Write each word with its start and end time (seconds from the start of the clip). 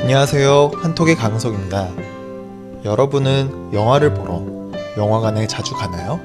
안녕하세요. 0.00 0.72
한톡의 0.74 1.16
강석입니다. 1.16 1.90
여러분은 2.84 3.72
영화를 3.72 4.12
보러 4.12 4.42
영화관에 4.98 5.46
자주 5.46 5.74
가나요? 5.74 6.20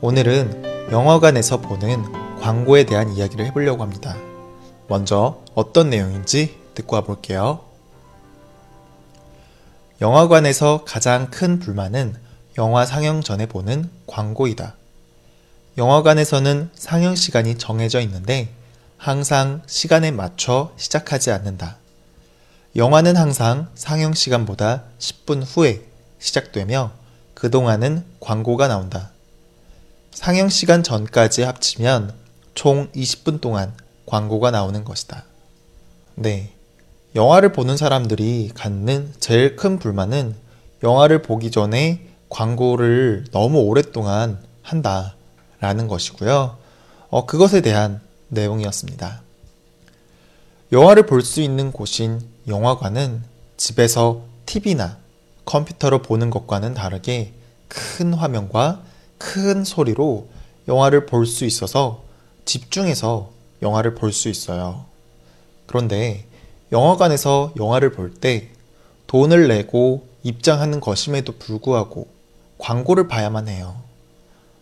오늘은 0.00 0.90
영화관에서 0.92 1.60
보는 1.60 2.04
광고에 2.40 2.84
대한 2.84 3.12
이야기를 3.12 3.46
해보려고 3.46 3.82
합니다. 3.82 4.16
먼저 4.86 5.42
어떤 5.54 5.90
내용인지 5.90 6.56
듣고 6.74 6.96
와볼게요. 6.96 7.60
영화관에서 10.00 10.84
가장 10.84 11.30
큰 11.30 11.58
불만은 11.58 12.14
영화 12.58 12.86
상영 12.86 13.22
전에 13.22 13.46
보는 13.46 13.90
광고이다. 14.06 14.76
영화관에서는 15.78 16.70
상영 16.74 17.16
시간이 17.16 17.58
정해져 17.58 18.00
있는데 18.00 18.50
항상 18.98 19.62
시간에 19.66 20.12
맞춰 20.12 20.72
시작하지 20.76 21.32
않는다. 21.32 21.78
영화는 22.76 23.16
항상 23.16 23.68
상영 23.76 24.14
시간보다 24.14 24.82
10분 24.98 25.44
후에 25.46 25.84
시작되며 26.18 26.90
그동안은 27.34 28.04
광고가 28.18 28.66
나온다. 28.66 29.10
상영 30.10 30.48
시간 30.48 30.82
전까지 30.82 31.42
합치면 31.42 32.12
총 32.54 32.90
20분 32.90 33.40
동안 33.40 33.72
광고가 34.06 34.50
나오는 34.50 34.82
것이다. 34.82 35.24
네. 36.16 36.52
영화를 37.14 37.52
보는 37.52 37.76
사람들이 37.76 38.50
갖는 38.54 39.12
제일 39.20 39.54
큰 39.54 39.78
불만은 39.78 40.34
영화를 40.82 41.22
보기 41.22 41.52
전에 41.52 42.08
광고를 42.28 43.26
너무 43.30 43.60
오랫동안 43.60 44.42
한다. 44.62 45.14
라는 45.60 45.86
것이고요. 45.86 46.58
어, 47.08 47.26
그것에 47.26 47.60
대한 47.60 48.00
내용이었습니다. 48.28 49.22
영화를 50.72 51.06
볼 51.06 51.22
수 51.22 51.40
있는 51.40 51.72
곳인 51.72 52.20
영화관은 52.48 53.22
집에서 53.56 54.22
TV나 54.46 54.98
컴퓨터로 55.44 56.02
보는 56.02 56.30
것과는 56.30 56.74
다르게 56.74 57.32
큰 57.68 58.14
화면과 58.14 58.82
큰 59.18 59.64
소리로 59.64 60.28
영화를 60.68 61.06
볼 61.06 61.26
수 61.26 61.44
있어서 61.44 62.02
집중해서 62.44 63.30
영화를 63.62 63.94
볼 63.94 64.12
수 64.12 64.28
있어요. 64.28 64.84
그런데 65.66 66.26
영화관에서 66.72 67.52
영화를 67.56 67.92
볼 67.92 68.14
때 68.14 68.48
돈을 69.06 69.48
내고 69.48 70.06
입장하는 70.22 70.80
것임에도 70.80 71.34
불구하고 71.38 72.08
광고를 72.58 73.08
봐야만 73.08 73.48
해요. 73.48 73.76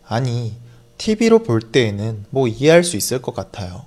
아니, 0.06 0.54
TV로 0.98 1.42
볼 1.44 1.60
때에는 1.60 2.26
뭐 2.30 2.48
이해할 2.48 2.84
수 2.84 2.96
있을 2.96 3.22
것 3.22 3.34
같아요. 3.34 3.84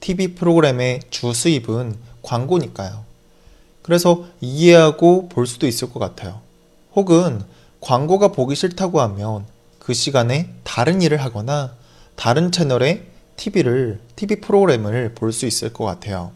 TV 0.00 0.34
프로그램의 0.34 1.00
주 1.10 1.32
수입은 1.32 1.96
광고니까요. 2.22 3.04
그래서 3.82 4.24
이해하고 4.40 5.28
볼 5.28 5.46
수도 5.46 5.66
있을 5.66 5.90
것 5.92 6.00
같아요. 6.00 6.40
혹은 6.94 7.42
광고가 7.80 8.28
보기 8.28 8.54
싫다고 8.56 9.00
하면 9.00 9.44
그 9.78 9.94
시간에 9.94 10.50
다른 10.64 11.02
일을 11.02 11.18
하거나 11.18 11.74
다른 12.16 12.50
채널의 12.50 13.04
TV를, 13.36 14.00
TV 14.16 14.40
프로그램을 14.40 15.14
볼 15.14 15.32
수 15.32 15.46
있을 15.46 15.72
것 15.72 15.84
같아요. 15.84 16.32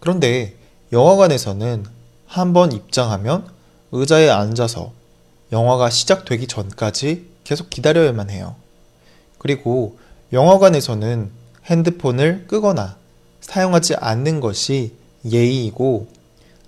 그런데 0.00 0.54
영화관에서는 0.92 1.86
한 2.26 2.52
번 2.52 2.72
입장하면 2.72 3.46
의자에 3.92 4.28
앉아서 4.28 4.92
영화가 5.52 5.88
시작되기 5.90 6.48
전까지 6.48 7.26
계속 7.44 7.70
기다려야만 7.70 8.28
해요. 8.30 8.56
그리고 9.38 9.96
영화관에서는 10.32 11.30
핸드폰을 11.66 12.46
끄거나 12.46 12.96
사용하지 13.40 13.96
않는 13.96 14.40
것이 14.40 14.92
예의이고 15.24 16.08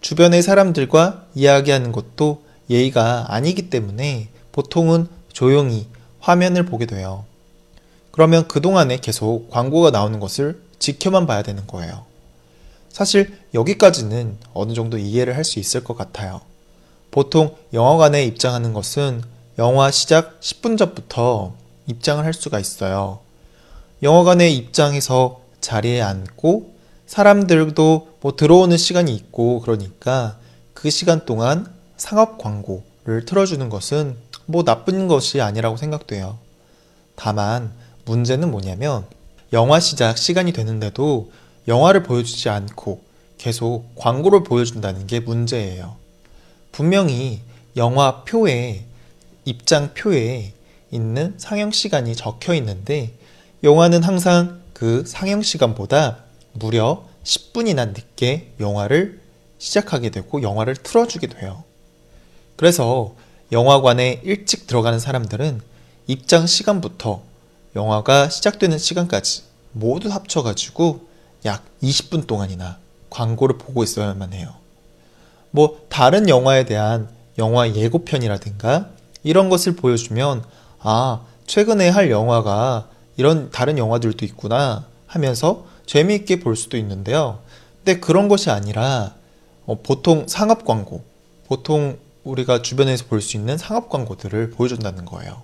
주변의 0.01 0.43
사람들과 0.43 1.27
이야기하는 1.35 1.93
것도 1.93 2.43
예의가 2.71 3.27
아니기 3.29 3.71
때문에 3.71 4.29
보통은 4.53 5.09
조용히 5.33 5.87
화면을 6.21 6.65
보게 6.65 6.87
돼요. 6.87 7.25
그러면 8.11 8.49
그동안에 8.49 8.99
계속 8.99 9.51
광고가 9.51 9.91
나오는 9.91 10.19
것을 10.21 10.61
지켜만 10.79 11.27
봐야 11.27 11.43
되는 11.43 11.67
거예요. 11.67 12.05
사실 12.89 13.39
여기까지는 13.53 14.39
어느 14.55 14.73
정도 14.73 14.97
이해를 14.97 15.37
할 15.37 15.45
수 15.45 15.59
있을 15.59 15.85
것 15.85 15.97
같아요. 15.97 16.41
보통 17.11 17.55
영화관에 17.73 18.25
입장하는 18.25 18.73
것은 18.73 19.23
영화 19.59 19.91
시작 19.91 20.41
10분 20.41 20.79
전부터 20.79 21.55
입장을 21.87 22.25
할 22.25 22.33
수가 22.33 22.59
있어요. 22.59 23.21
영화관에 24.03 24.51
입장해서 24.51 25.41
자리에 25.61 26.03
앉고 26.03 26.75
사람들도 27.07 28.09
뭐 28.21 28.37
들어오는 28.37 28.77
시간이 28.77 29.15
있고 29.15 29.61
그러니까 29.61 30.39
그 30.75 30.91
시간 30.91 31.25
동안 31.25 31.73
상업 31.97 32.39
광고를 32.39 33.25
틀어주는 33.25 33.69
것은 33.69 34.17
뭐 34.45 34.65
나쁜 34.65 35.09
것이 35.09 35.41
아니라고 35.41 35.77
생각돼요. 35.77 36.39
다만 37.15 37.73
문제는 38.05 38.51
뭐냐면 38.51 39.07
영화 39.53 39.81
시작 39.81 40.19
시간이 40.19 40.53
되는데도 40.53 41.31
영화를 41.67 42.03
보여주지 42.03 42.49
않고 42.49 43.01
계속 43.39 43.95
광고를 43.97 44.43
보여준다는 44.45 45.07
게 45.07 45.21
문제예요. 45.21 45.97
분명히 46.73 47.41
영화 47.77 48.25
표에 48.25 48.85
입장 49.45 49.95
표에 49.95 50.53
있는 50.91 51.35
상영 51.39 51.71
시간이 51.71 52.15
적혀 52.15 52.55
있는데 52.55 53.13
영화는 53.67 54.05
항상 54.05 54.61
그 54.73 55.03
상영 55.05 55.43
시간보다 55.43 56.19
무려 56.53 57.03
10분이나 57.25 57.89
늦게 57.89 58.53
영화를 58.61 59.21
시작하게 59.59 60.11
되고 60.11 60.41
영화를 60.41 60.77
틀어주게 60.77 61.27
돼요. 61.27 61.65
그래서 62.55 63.17
영화관에 63.51 64.21
일찍 64.23 64.69
들어가는 64.69 65.01
사람들은 65.01 65.61
입장 66.07 66.47
시간부터 66.47 67.23
영화가 67.75 68.29
시작되는 68.29 68.79
시간까지 68.79 69.43
모두 69.73 70.13
합쳐가지고 70.13 71.01
약 71.45 71.65
20분 71.83 72.29
동안이나 72.29 72.79
광고를 73.11 73.59
보고 73.59 73.83
있어야만 73.83 74.33
해요. 74.33 74.55
뭐 75.51 75.81
다른 75.89 76.29
영화에 76.29 76.67
대한 76.67 77.09
영화 77.37 77.69
예고편이라든가 77.69 78.91
이런 79.25 79.49
것을 79.49 79.75
보여주면 79.75 80.45
아 80.79 81.23
최근에 81.49 81.89
할 81.89 82.13
영화가 82.13 82.91
이런 83.17 83.51
다른 83.51 83.79
영화들도 83.79 84.25
있구나 84.25 84.87
하면서 85.07 85.67
재미있게 85.87 86.41
볼 86.41 86.57
수도 86.57 86.77
있는데요. 86.77 87.41
근데 87.85 88.01
그런 88.01 88.29
것이 88.29 88.51
아니라 88.51 89.15
어, 89.65 89.81
보통 89.83 90.27
상업 90.29 90.65
광고, 90.65 91.03
보통 91.47 91.99
우리가 92.25 92.63
주변에서 92.63 93.05
볼 93.07 93.21
수 93.21 93.37
있는 93.37 93.57
상업 93.57 93.89
광고들을 93.89 94.51
보여준다는 94.51 95.05
거예요. 95.05 95.43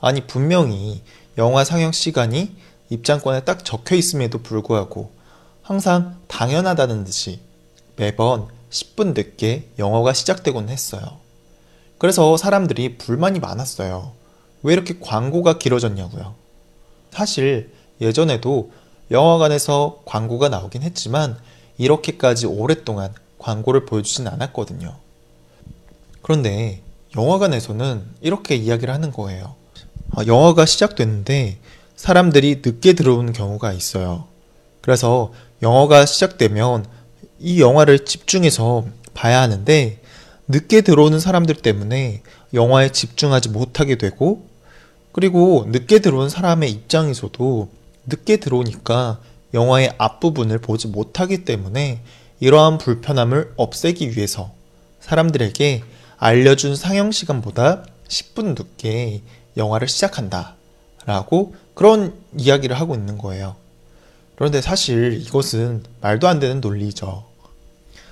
아니 0.00 0.26
분명히 0.26 1.02
영화 1.38 1.64
상영 1.64 1.92
시간이 1.92 2.56
입장권에 2.90 3.40
딱 3.40 3.64
적혀 3.64 3.94
있음에도 3.96 4.42
불구하고 4.42 5.12
항상 5.62 6.16
당연하다는 6.28 7.04
듯이 7.04 7.40
매번 7.96 8.48
10분 8.70 9.14
늦게 9.14 9.70
영화가 9.78 10.12
시작되곤 10.12 10.68
했어요. 10.68 11.02
그래서 11.98 12.36
사람들이 12.36 12.98
불만이 12.98 13.40
많았어요. 13.40 14.12
왜 14.62 14.72
이렇게 14.72 14.98
광고가 15.00 15.58
길어졌냐고요. 15.58 16.34
사실 17.14 17.70
예전에도 18.00 18.72
영화관에서 19.12 20.02
광고가 20.04 20.48
나오긴 20.48 20.82
했지만 20.82 21.38
이렇게까지 21.78 22.46
오랫동안 22.46 23.14
광고를 23.38 23.86
보여주진 23.86 24.26
않았거든요. 24.26 24.96
그런데 26.22 26.80
영화관에서는 27.16 28.02
이렇게 28.20 28.56
이야기를 28.56 28.92
하는 28.92 29.12
거예요. 29.12 29.54
아, 30.10 30.24
영화가 30.26 30.66
시작됐는데 30.66 31.58
사람들이 31.94 32.62
늦게 32.64 32.94
들어오는 32.94 33.32
경우가 33.32 33.72
있어요. 33.72 34.24
그래서 34.80 35.32
영화가 35.62 36.06
시작되면 36.06 36.84
이 37.38 37.60
영화를 37.60 38.04
집중해서 38.04 38.86
봐야 39.14 39.40
하는데 39.40 40.00
늦게 40.48 40.80
들어오는 40.80 41.20
사람들 41.20 41.56
때문에 41.56 42.22
영화에 42.52 42.90
집중하지 42.90 43.50
못하게 43.50 43.96
되고 43.96 44.46
그리고 45.14 45.64
늦게 45.68 46.00
들어온 46.00 46.28
사람의 46.28 46.72
입장에서도 46.72 47.68
늦게 48.06 48.38
들어오니까 48.38 49.20
영화의 49.54 49.94
앞부분을 49.96 50.58
보지 50.58 50.88
못하기 50.88 51.44
때문에 51.44 52.00
이러한 52.40 52.78
불편함을 52.78 53.52
없애기 53.56 54.16
위해서 54.16 54.50
사람들에게 54.98 55.84
알려준 56.16 56.74
상영 56.74 57.12
시간보다 57.12 57.84
10분 58.08 58.60
늦게 58.60 59.22
영화를 59.56 59.86
시작한다. 59.86 60.56
라고 61.06 61.54
그런 61.74 62.14
이야기를 62.36 62.74
하고 62.80 62.96
있는 62.96 63.16
거예요. 63.16 63.54
그런데 64.34 64.60
사실 64.60 65.22
이것은 65.24 65.84
말도 66.00 66.26
안 66.26 66.40
되는 66.40 66.60
논리죠. 66.60 67.24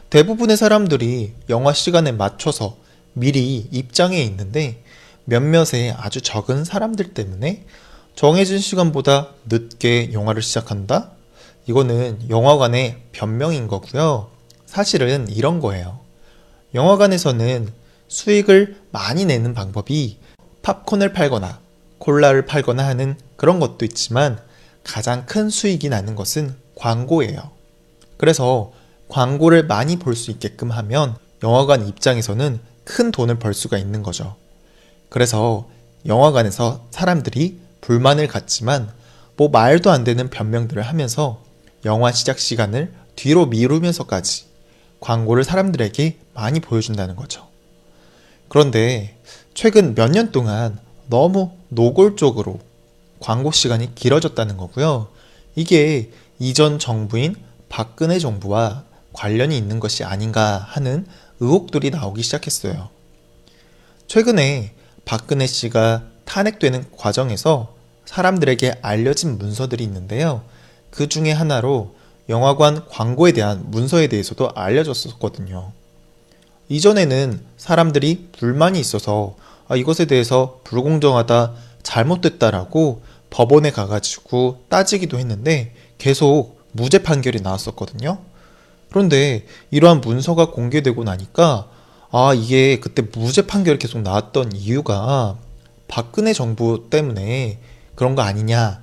대부분의 0.09 0.57
사람들이 0.57 1.33
영화 1.49 1.73
시간에 1.73 2.13
맞춰서 2.13 2.77
미리 3.13 3.67
입장해 3.73 4.23
있는데 4.23 4.82
몇몇의 5.25 5.93
아주 5.97 6.21
적은 6.21 6.65
사람들 6.65 7.15
때문에 7.15 7.65
정해진 8.15 8.59
시간보다 8.59 9.31
늦게 9.49 10.13
영화를 10.13 10.43
시작한다? 10.43 11.13
이거는 11.67 12.29
영화관의 12.29 13.03
변명인 13.13 13.69
거고요. 13.69 14.29
사실은 14.67 15.29
이런 15.29 15.61
거예요. 15.61 16.01
영화관에서는 16.75 17.69
수익을 18.09 18.77
많이 18.91 19.25
내는 19.25 19.55
방법이 19.55 20.19
팝콘을 20.63 21.13
팔거나 21.13 21.61
콜라를 21.99 22.47
팔거나 22.47 22.85
하는 22.87 23.17
그런 23.37 23.61
것도 23.61 23.85
있지만 23.85 24.39
가장 24.85 25.25
큰 25.27 25.49
수익이 25.49 25.89
나는 25.89 26.15
것은 26.17 26.57
광고예요. 26.75 27.51
그래서 28.17 28.73
광고를 29.09 29.67
많이 29.67 29.97
볼 29.97 30.15
수 30.17 30.31
있게끔 30.31 30.71
하면 30.73 31.17
영화관 31.43 31.87
입장에서는 31.87 32.61
큰 32.85 33.11
돈을 33.11 33.39
벌 33.39 33.55
수가 33.55 33.79
있는 33.79 34.03
거죠. 34.03 34.37
그래서 35.13 35.69
영화관에서 36.07 36.87
사람들이 36.91 37.59
불만을 37.83 38.29
갖지만 38.29 38.91
뭐 39.37 39.51
말도 39.51 39.91
안 39.91 40.05
되는 40.05 40.31
변명들을 40.31 40.83
하면서 40.83 41.43
영화 41.85 42.11
시작 42.13 42.39
시간을 42.39 42.95
뒤로 43.15 43.45
미루면서까지 43.45 44.47
광고를 45.01 45.45
사람들에게 45.45 46.17
많이 46.33 46.61
보여준다는 46.61 47.15
거죠. 47.17 47.47
그런데 48.49 49.19
최근 49.53 49.95
몇 49.95 50.09
년 50.11 50.33
동안 50.33 50.79
너무 51.09 51.51
노골적으로 51.69 52.59
광고 53.21 53.53
시간이 53.53 53.95
길어졌다는 53.95 54.57
거고요. 54.57 55.09
이게 55.55 56.11
이전 56.39 56.79
정부인 56.79 57.37
박근혜 57.69 58.19
정부와 58.19 58.85
관련이 59.13 59.59
있는 59.59 59.79
것이 59.79 60.05
아닌가 60.05 60.57
하는 60.71 61.07
의혹들이 61.39 61.91
나오기 61.91 62.23
시작했어요. 62.23 62.89
최근에 64.07 64.73
박근혜 65.05 65.47
씨가 65.47 66.03
탄핵되는 66.25 66.87
과정에서 66.97 67.75
사람들에게 68.05 68.79
알려진 68.83 69.39
문서들이 69.39 69.85
있는데요. 69.85 70.43
그 70.91 71.09
중에 71.09 71.33
하나로 71.33 71.95
영화관 72.29 72.87
광고에 72.89 73.33
대한 73.33 73.71
문서에 73.71 74.07
대해서도 74.07 74.51
알려졌었거든요. 74.55 75.73
이전에는 76.69 77.41
사람들이 77.57 78.29
불만이 78.33 78.79
있어서 78.81 79.35
아, 79.69 79.77
이것에 79.77 80.05
대해서 80.05 80.61
불공정하다, 80.65 81.53
잘못됐다라고 81.83 83.03
법원에 83.31 83.71
가가지고 83.71 84.65
따지기도 84.69 85.19
했는데 85.19 85.75
계속 85.99 86.61
무죄 86.73 87.03
판결이 87.03 87.41
나왔었거든요. 87.41 88.19
그런데 88.91 89.47
이러한 89.71 90.01
문서가 90.01 90.51
공개되고 90.51 91.05
나니까 91.05 91.69
아, 92.15 92.35
이게 92.35 92.79
그때 92.79 93.01
무죄 93.01 93.47
판결이 93.47 93.79
계속 93.79 94.03
나왔던 94.03 94.53
이유가 94.55 95.39
박근혜 95.89 96.35
정부 96.35 96.89
때문에 96.91 97.59
그런 97.95 98.15
거 98.15 98.21
아니냐. 98.21 98.83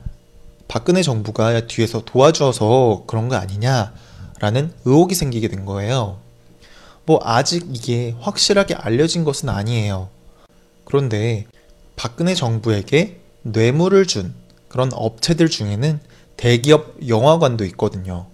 박근혜 0.68 1.04
정부가 1.04 1.68
뒤에서 1.68 2.02
도와줘서 2.06 3.04
그런 3.06 3.30
거 3.30 3.36
아니냐라는 3.36 4.74
의혹이 4.84 5.14
생기게 5.14 5.48
된 5.48 5.66
거예요. 5.66 6.18
뭐 7.06 7.20
아직 7.24 7.68
이게 7.72 8.16
확실하게 8.20 8.74
알려진 8.74 9.24
것은 9.24 9.50
아니에요. 9.50 10.10
그런데 10.84 11.46
박근혜 11.96 12.34
정부에게 12.34 13.20
뇌물을 13.44 14.08
준 14.08 14.34
그런 14.70 14.90
업체들 14.92 15.50
중에는 15.50 16.00
대기업 16.36 17.08
영화관도 17.08 17.64
있거든요. 17.66 18.26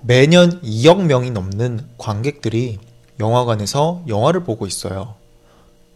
매년 0.00 0.62
2억 0.62 1.02
명이 1.02 1.30
넘는 1.32 1.86
관객들이 1.98 2.78
영화관에서 3.20 4.02
영화를 4.08 4.42
보고 4.42 4.66
있어요. 4.66 5.14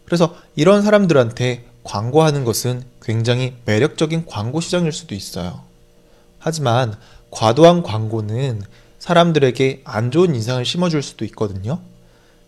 그래서 0.05 0.35
이런 0.55 0.81
사람들한테 0.81 1.65
광고하는 1.83 2.45
것은 2.45 2.83
굉장히 3.01 3.55
매력적인 3.65 4.25
광고 4.25 4.61
시장일 4.61 4.91
수도 4.91 5.15
있어요. 5.15 5.61
하지만 6.39 6.95
과도한 7.31 7.83
광고는 7.83 8.61
사람들에게 8.99 9.81
안 9.83 10.11
좋은 10.11 10.33
인상을 10.33 10.63
심어줄 10.63 11.03
수도 11.03 11.25
있거든요. 11.25 11.79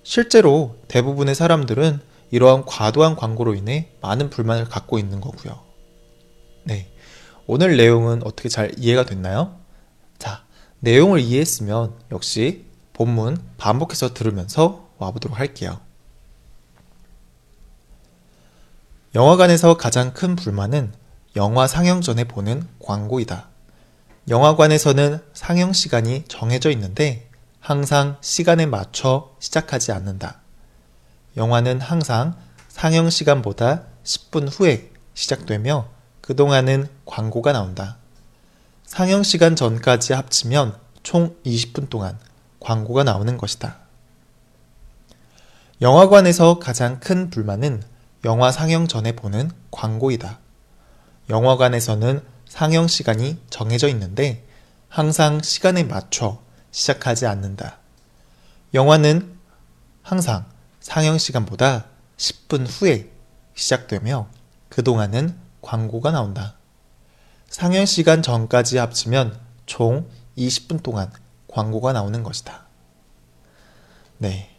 실제로 0.04 0.78
대부분의 0.88 1.36
사람들은 1.36 2.00
이러한 2.32 2.66
과도한 2.66 3.16
광고로 3.16 3.56
인해 3.56 3.90
많은 4.02 4.30
불만을 4.30 4.66
갖고 4.66 5.00
있는 5.00 5.20
거고요. 5.22 5.60
네. 6.64 6.88
오늘 7.46 7.78
내용은 7.78 8.26
어떻게 8.26 8.50
잘 8.50 8.72
이해가 8.78 9.06
됐나요? 9.06 9.56
자, 10.18 10.44
내용을 10.80 11.20
이해했으면 11.20 11.94
역시 12.12 12.67
본문 12.98 13.38
반복해서 13.58 14.14
들으면서 14.14 14.90
와보도록 14.98 15.40
할게요. 15.40 15.80
영화관에서 19.14 19.78
가장 19.78 20.14
큰 20.14 20.36
불만은 20.36 20.94
영화 21.36 21.68
상영 21.68 22.02
전에 22.02 22.24
보는 22.24 22.68
광고이다. 22.84 23.48
영화관에서는 24.30 25.20
상영 25.34 25.74
시간이 25.74 26.26
정해져 26.28 26.72
있는데 26.72 27.30
항상 27.60 28.18
시간에 28.22 28.66
맞춰 28.66 29.36
시작하지 29.40 29.92
않는다. 29.92 30.42
영화는 31.38 31.80
항상 31.80 32.36
상영 32.68 33.12
시간보다 33.12 33.84
10분 34.04 34.50
후에 34.52 34.92
시작되며 35.14 35.88
그동안은 36.22 36.90
광고가 37.06 37.54
나온다. 37.54 37.98
상영 38.86 39.22
시간 39.24 39.56
전까지 39.56 40.14
합치면 40.14 40.78
총 41.04 41.36
20분 41.46 41.90
동안 41.90 42.18
광고가 42.59 43.04
나오는 43.04 43.38
것이다. 43.38 43.77
영화관에서 45.81 46.59
가장 46.59 47.00
큰 47.00 47.30
불만은 47.30 47.83
영화 48.25 48.51
상영 48.51 48.88
전에 48.88 49.12
보는 49.12 49.51
광고이다. 49.71 50.39
영화관에서는 51.30 52.24
상영 52.48 52.88
시간이 52.88 53.38
정해져 53.50 53.88
있는데 53.89 54.45
항상 54.89 55.42
시간에 55.42 55.83
맞춰 55.83 56.42
시작하지 56.71 57.25
않는다. 57.27 57.77
영화는 58.74 59.38
항상 60.01 60.45
상영 60.80 61.18
시간보다 61.18 61.86
10분 62.18 62.65
후에 62.68 63.12
시작되며 63.54 64.27
그동안은 64.69 65.38
광고가 65.62 66.12
나온다. 66.12 66.56
상영 67.50 67.86
시간 67.86 68.21
전까지 68.21 68.77
합치면 68.77 69.39
총 69.65 70.09
20분 70.38 70.81
동안 70.81 71.12
광고가 71.57 71.92
나오는 71.92 72.21
것이다. 72.21 72.68
네. 74.19 74.52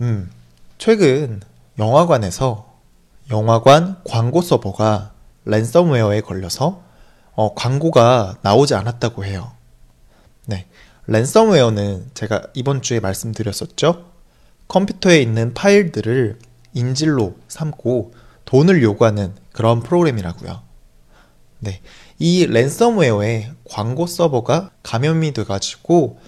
음, 0.00 0.30
최근 0.78 1.40
영화관에서 1.80 2.78
영화관 3.30 4.00
광고 4.04 4.40
서버가 4.40 5.14
랜섬웨어에 5.46 6.20
걸려서 6.20 6.84
어, 7.34 7.54
광고가 7.56 8.38
나오지 8.42 8.76
않았다고 8.76 9.24
해요. 9.24 9.50
네. 10.46 10.68
랜섬웨어는 11.08 12.12
제가 12.14 12.42
이번 12.54 12.80
주에 12.80 13.00
말씀드렸었죠. 13.00 14.04
컴퓨터에 14.68 15.20
있는 15.20 15.54
파일들을 15.54 16.38
인질로 16.74 17.34
삼고 17.48 18.14
돈을 18.44 18.84
요구하는 18.84 19.34
그런 19.52 19.82
프로그램이라고요. 19.82 20.67
네. 21.60 21.80
이 22.18 22.46
랜섬웨어의 22.46 23.52
광고 23.68 24.06
서버가 24.06 24.70
감염이 24.82 25.32
돼가지고 25.32 26.18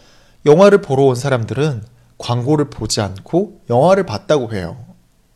영화를 0.46 0.80
보러 0.80 1.04
온 1.04 1.14
사람들은 1.14 1.84
광고를 2.18 2.70
보지 2.70 3.00
않고 3.00 3.60
영화를 3.70 4.04
봤다고 4.04 4.52
해요. 4.52 4.76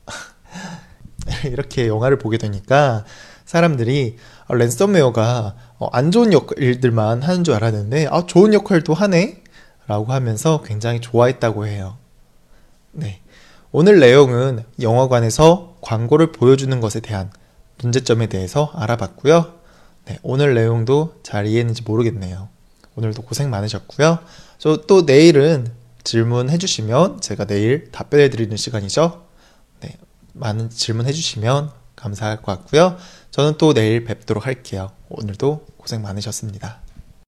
이렇게 1.46 1.88
영화를 1.88 2.18
보게 2.18 2.38
되니까 2.38 3.04
사람들이 3.44 4.16
아, 4.46 4.54
랜섬웨어가 4.54 5.54
어, 5.78 5.88
안 5.92 6.10
좋은 6.10 6.30
일들만 6.56 7.22
하는 7.22 7.44
줄 7.44 7.54
알았는데 7.54 8.08
아 8.10 8.26
좋은 8.26 8.52
역할도 8.52 8.94
하네 8.94 9.42
라고 9.86 10.12
하면서 10.12 10.62
굉장히 10.62 11.00
좋아했다고 11.00 11.66
해요. 11.66 11.98
네. 12.92 13.20
오늘 13.70 13.98
내용은 13.98 14.64
영화관에서 14.80 15.76
광고를 15.80 16.32
보여주는 16.32 16.78
것에 16.80 17.00
대한 17.00 17.30
문제점에 17.82 18.28
대해서 18.28 18.70
알아봤고요. 18.74 19.63
네, 20.06 20.18
오늘 20.22 20.54
내용도 20.54 21.18
잘 21.22 21.46
이해했는지 21.46 21.82
모르겠네요. 21.82 22.48
오늘도 22.96 23.22
고생 23.22 23.50
많으셨고요. 23.50 24.18
저 24.58 24.86
또 24.86 25.02
내일은 25.02 25.66
질문해 26.04 26.58
주시면 26.58 27.20
제가 27.20 27.46
내일 27.46 27.90
답변해 27.90 28.28
드리는 28.28 28.54
시간이죠. 28.56 29.24
네, 29.80 29.96
많은 30.34 30.70
질문해 30.70 31.12
주시면 31.12 31.70
감사할 31.96 32.42
것 32.42 32.52
같고요. 32.52 32.96
저는 33.30 33.56
또 33.58 33.72
내일 33.72 34.04
뵙도록 34.04 34.46
할게요. 34.46 34.90
오늘도 35.08 35.66
고생 35.78 36.02
많으셨습니다. 36.02 36.83